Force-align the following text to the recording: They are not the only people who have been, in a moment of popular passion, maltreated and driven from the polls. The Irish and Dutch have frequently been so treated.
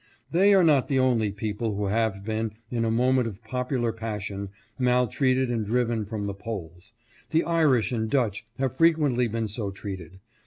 They 0.31 0.55
are 0.55 0.63
not 0.63 0.87
the 0.87 0.97
only 0.97 1.29
people 1.31 1.75
who 1.75 1.85
have 1.85 2.25
been, 2.25 2.53
in 2.71 2.85
a 2.85 2.89
moment 2.89 3.27
of 3.27 3.43
popular 3.43 3.93
passion, 3.93 4.49
maltreated 4.79 5.51
and 5.51 5.63
driven 5.63 6.05
from 6.05 6.25
the 6.25 6.33
polls. 6.33 6.93
The 7.29 7.43
Irish 7.43 7.91
and 7.91 8.09
Dutch 8.09 8.47
have 8.57 8.75
frequently 8.75 9.27
been 9.27 9.47
so 9.47 9.69
treated. 9.69 10.19